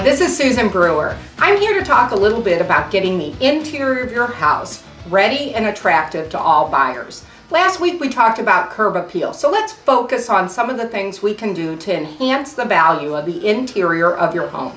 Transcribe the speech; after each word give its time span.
Hi, 0.00 0.04
this 0.04 0.22
is 0.22 0.34
Susan 0.34 0.70
Brewer. 0.70 1.14
I'm 1.36 1.60
here 1.60 1.78
to 1.78 1.84
talk 1.84 2.12
a 2.12 2.16
little 2.16 2.40
bit 2.40 2.62
about 2.62 2.90
getting 2.90 3.18
the 3.18 3.34
interior 3.46 4.02
of 4.02 4.10
your 4.10 4.28
house 4.28 4.82
ready 5.10 5.54
and 5.54 5.66
attractive 5.66 6.30
to 6.30 6.38
all 6.38 6.70
buyers. 6.70 7.22
Last 7.50 7.80
week 7.80 8.00
we 8.00 8.08
talked 8.08 8.38
about 8.38 8.70
curb 8.70 8.96
appeal, 8.96 9.34
so 9.34 9.50
let's 9.50 9.74
focus 9.74 10.30
on 10.30 10.48
some 10.48 10.70
of 10.70 10.78
the 10.78 10.88
things 10.88 11.22
we 11.22 11.34
can 11.34 11.52
do 11.52 11.76
to 11.76 11.94
enhance 11.94 12.54
the 12.54 12.64
value 12.64 13.14
of 13.14 13.26
the 13.26 13.46
interior 13.46 14.16
of 14.16 14.34
your 14.34 14.48
home. 14.48 14.72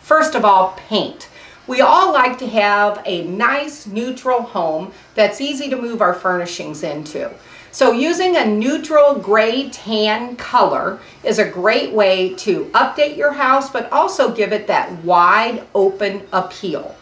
First 0.00 0.34
of 0.34 0.44
all, 0.44 0.72
paint. 0.76 1.30
We 1.66 1.80
all 1.80 2.12
like 2.12 2.36
to 2.40 2.46
have 2.46 3.02
a 3.06 3.24
nice 3.24 3.86
neutral 3.86 4.42
home 4.42 4.92
that's 5.14 5.40
easy 5.40 5.70
to 5.70 5.80
move 5.80 6.02
our 6.02 6.12
furnishings 6.12 6.82
into. 6.82 7.30
So 7.76 7.92
using 7.92 8.36
a 8.36 8.46
neutral 8.46 9.16
gray 9.16 9.68
tan 9.68 10.36
color 10.36 10.98
is 11.22 11.38
a 11.38 11.46
great 11.46 11.92
way 11.92 12.32
to 12.36 12.64
update 12.72 13.18
your 13.18 13.32
house 13.32 13.68
but 13.68 13.92
also 13.92 14.34
give 14.34 14.54
it 14.54 14.66
that 14.68 15.04
wide 15.04 15.62
open 15.74 16.26
appeal. 16.32 16.96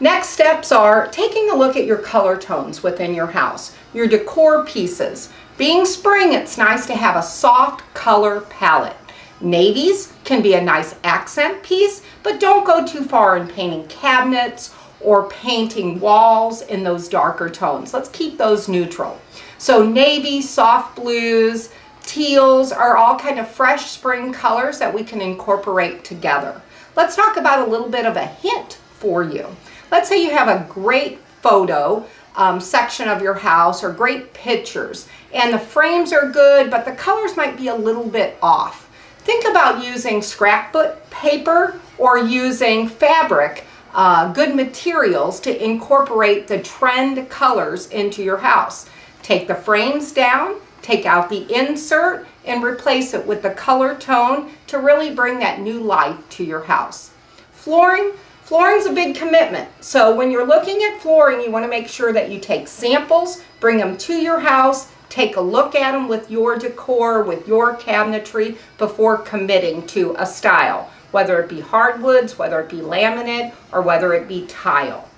Next 0.00 0.28
steps 0.28 0.72
are 0.72 1.06
taking 1.06 1.48
a 1.48 1.54
look 1.54 1.74
at 1.74 1.86
your 1.86 1.96
color 1.96 2.36
tones 2.36 2.82
within 2.82 3.14
your 3.14 3.28
house, 3.28 3.74
your 3.94 4.06
decor 4.06 4.66
pieces. 4.66 5.30
Being 5.56 5.86
spring, 5.86 6.34
it's 6.34 6.58
nice 6.58 6.84
to 6.88 6.94
have 6.94 7.16
a 7.16 7.22
soft 7.22 7.82
color 7.94 8.42
palette. 8.42 9.03
Navies 9.44 10.12
can 10.24 10.40
be 10.40 10.54
a 10.54 10.60
nice 10.60 10.94
accent 11.04 11.62
piece, 11.62 12.02
but 12.22 12.40
don't 12.40 12.66
go 12.66 12.86
too 12.86 13.04
far 13.04 13.36
in 13.36 13.46
painting 13.46 13.86
cabinets 13.88 14.74
or 15.00 15.28
painting 15.28 16.00
walls 16.00 16.62
in 16.62 16.82
those 16.82 17.08
darker 17.08 17.50
tones. 17.50 17.92
Let's 17.92 18.08
keep 18.08 18.38
those 18.38 18.68
neutral. 18.68 19.20
So 19.58 19.86
navy, 19.86 20.40
soft 20.40 20.96
blues, 20.96 21.68
teals 22.02 22.72
are 22.72 22.96
all 22.96 23.18
kind 23.18 23.38
of 23.38 23.46
fresh 23.46 23.90
spring 23.90 24.32
colors 24.32 24.78
that 24.78 24.92
we 24.92 25.04
can 25.04 25.20
incorporate 25.20 26.04
together. 26.04 26.62
Let's 26.96 27.14
talk 27.14 27.36
about 27.36 27.66
a 27.66 27.70
little 27.70 27.88
bit 27.88 28.06
of 28.06 28.16
a 28.16 28.26
hint 28.26 28.78
for 28.98 29.22
you. 29.22 29.46
Let's 29.90 30.08
say 30.08 30.22
you 30.22 30.30
have 30.30 30.48
a 30.48 30.66
great 30.72 31.18
photo 31.42 32.06
um, 32.36 32.60
section 32.60 33.08
of 33.08 33.20
your 33.20 33.34
house 33.34 33.84
or 33.84 33.92
great 33.92 34.32
pictures 34.32 35.06
and 35.32 35.52
the 35.52 35.58
frames 35.58 36.12
are 36.12 36.30
good 36.30 36.70
but 36.70 36.84
the 36.84 36.92
colors 36.92 37.36
might 37.36 37.56
be 37.56 37.68
a 37.68 37.74
little 37.74 38.08
bit 38.08 38.38
off. 38.42 38.90
Think 39.24 39.46
about 39.48 39.82
using 39.82 40.20
scrapbook 40.20 41.08
paper 41.08 41.80
or 41.96 42.18
using 42.18 42.88
fabric, 42.88 43.64
uh, 43.94 44.30
good 44.34 44.54
materials 44.54 45.40
to 45.40 45.64
incorporate 45.64 46.46
the 46.46 46.62
trend 46.62 47.30
colors 47.30 47.88
into 47.88 48.22
your 48.22 48.36
house. 48.36 48.86
Take 49.22 49.48
the 49.48 49.54
frames 49.54 50.12
down, 50.12 50.56
take 50.82 51.06
out 51.06 51.30
the 51.30 51.50
insert, 51.54 52.26
and 52.44 52.62
replace 52.62 53.14
it 53.14 53.26
with 53.26 53.40
the 53.40 53.50
color 53.50 53.94
tone 53.96 54.50
to 54.66 54.78
really 54.78 55.14
bring 55.14 55.38
that 55.38 55.60
new 55.60 55.80
life 55.80 56.18
to 56.30 56.44
your 56.44 56.64
house. 56.64 57.10
Flooring, 57.52 58.12
Flooring's 58.42 58.84
a 58.84 58.92
big 58.92 59.16
commitment. 59.16 59.70
So 59.80 60.14
when 60.14 60.30
you're 60.30 60.46
looking 60.46 60.82
at 60.82 61.00
flooring, 61.00 61.40
you 61.40 61.50
want 61.50 61.64
to 61.64 61.70
make 61.70 61.88
sure 61.88 62.12
that 62.12 62.30
you 62.30 62.38
take 62.38 62.68
samples, 62.68 63.42
bring 63.58 63.78
them 63.78 63.96
to 63.96 64.12
your 64.12 64.38
house, 64.38 64.90
Take 65.08 65.36
a 65.36 65.40
look 65.40 65.74
at 65.74 65.92
them 65.92 66.08
with 66.08 66.30
your 66.30 66.58
decor, 66.58 67.22
with 67.22 67.46
your 67.46 67.76
cabinetry 67.76 68.56
before 68.78 69.18
committing 69.18 69.86
to 69.88 70.14
a 70.18 70.26
style, 70.26 70.90
whether 71.12 71.40
it 71.40 71.48
be 71.48 71.60
hardwoods, 71.60 72.38
whether 72.38 72.60
it 72.60 72.68
be 72.68 72.78
laminate, 72.78 73.52
or 73.72 73.82
whether 73.82 74.12
it 74.14 74.26
be 74.26 74.46
tile. 74.46 75.08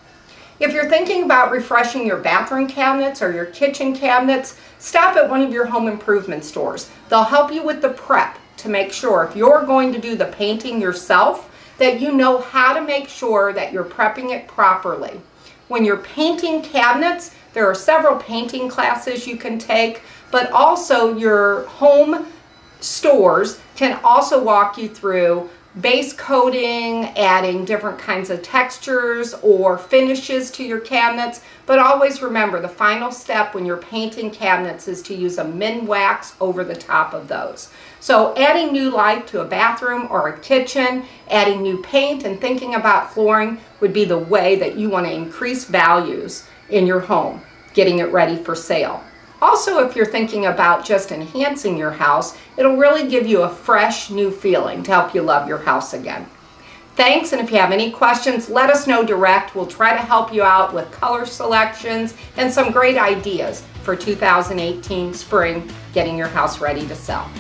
If 0.59 0.73
you're 0.73 0.89
thinking 0.89 1.25
about 1.25 1.51
refreshing 1.51 2.07
your 2.07 2.17
bathroom 2.17 2.67
cabinets 2.67 3.21
or 3.21 3.31
your 3.31 3.47
kitchen 3.47 3.95
cabinets, 3.95 4.59
stop 4.79 5.17
at 5.17 5.29
one 5.29 5.43
of 5.43 5.53
your 5.53 5.67
home 5.67 5.87
improvement 5.87 6.45
stores. 6.45 6.91
They'll 7.09 7.25
help 7.25 7.53
you 7.53 7.63
with 7.63 7.83
the 7.83 7.91
prep 7.91 8.39
to 8.59 8.69
make 8.71 8.93
sure 8.93 9.25
if 9.25 9.37
you're 9.37 9.67
going 9.67 9.93
to 9.93 9.99
do 9.99 10.17
the 10.17 10.27
painting 10.27 10.81
yourself, 10.81 11.51
that 11.79 12.01
you 12.01 12.13
know 12.13 12.39
how 12.39 12.73
to 12.73 12.81
make 12.81 13.07
sure 13.09 13.53
that 13.53 13.71
you're 13.71 13.85
prepping 13.85 14.31
it 14.31 14.49
properly. 14.49 15.21
When 15.69 15.85
you're 15.85 15.97
painting 15.97 16.63
cabinets, 16.63 17.35
there 17.53 17.67
are 17.69 17.75
several 17.75 18.17
painting 18.17 18.69
classes 18.69 19.27
you 19.27 19.37
can 19.37 19.59
take, 19.59 20.03
but 20.31 20.51
also 20.53 21.17
your 21.17 21.63
home 21.67 22.27
stores 22.81 23.61
can 23.75 23.99
also 24.05 24.43
walk 24.43 24.79
you 24.79 24.89
through 24.89 25.49
base 25.81 26.13
coating, 26.15 27.05
adding 27.19 27.65
different 27.65 27.99
kinds 27.99 28.31
of 28.31 28.43
textures 28.43 29.35
or 29.43 29.77
finishes 29.77 30.51
to 30.53 30.65
your 30.65 30.81
cabinets. 30.81 31.43
But 31.67 31.79
always 31.79 32.23
remember 32.23 32.61
the 32.61 32.69
final 32.69 33.11
step 33.11 33.55
when 33.55 33.67
you're 33.67 33.77
painting 33.77 34.31
cabinets 34.31 34.89
is 34.89 35.03
to 35.03 35.15
use 35.15 35.39
a 35.39 35.45
Minwax 35.45 36.35
over 36.41 36.65
the 36.65 36.75
top 36.75 37.13
of 37.13 37.29
those. 37.29 37.71
So 38.01 38.35
adding 38.37 38.73
new 38.73 38.91
life 38.91 39.27
to 39.27 39.41
a 39.41 39.45
bathroom 39.45 40.09
or 40.11 40.29
a 40.29 40.39
kitchen, 40.39 41.05
adding 41.31 41.63
new 41.63 41.83
paint 41.83 42.25
and 42.25 42.41
thinking 42.41 42.75
about 42.75 43.13
flooring 43.13 43.59
would 43.81 43.93
be 43.93 44.05
the 44.05 44.19
way 44.19 44.57
that 44.57 44.77
you 44.77 44.89
want 44.89 45.07
to 45.07 45.13
increase 45.13 45.65
values 45.65 46.47
in 46.71 46.87
your 46.87 47.01
home, 47.01 47.43
getting 47.75 47.99
it 47.99 48.13
ready 48.13 48.37
for 48.37 48.55
sale. 48.55 49.03
Also, 49.43 49.87
if 49.87 49.95
you're 49.95 50.07
thinking 50.07 50.47
about 50.47 50.85
just 50.85 51.13
enhancing 51.13 51.77
your 51.77 51.91
house, 51.91 52.37
it'll 52.57 52.77
really 52.77 53.09
give 53.09 53.27
you 53.27 53.43
a 53.43 53.49
fresh 53.49 54.11
new 54.11 54.31
feeling 54.31 54.83
to 54.83 54.91
help 54.91 55.15
you 55.15 55.23
love 55.23 55.47
your 55.47 55.59
house 55.59 55.93
again. 55.93 56.27
Thanks, 56.97 57.33
and 57.33 57.43
if 57.43 57.51
you 57.51 57.59
have 57.59 57.73
any 57.73 57.91
questions, 57.91 58.49
let 58.49 58.71
us 58.71 58.87
know 58.87 59.05
direct. 59.05 59.55
We'll 59.55 59.67
try 59.67 59.93
to 59.93 59.99
help 59.99 60.33
you 60.33 60.43
out 60.43 60.73
with 60.73 60.91
color 60.91 61.27
selections 61.27 62.15
and 62.39 62.51
some 62.51 62.73
great 62.73 62.97
ideas 62.97 63.63
for 63.83 63.95
2018 63.95 65.13
spring, 65.13 65.71
getting 65.93 66.17
your 66.17 66.29
house 66.29 66.59
ready 66.59 66.87
to 66.89 66.97
sell. 66.97 67.31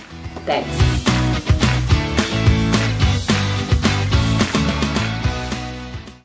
Thanks. 0.44 0.95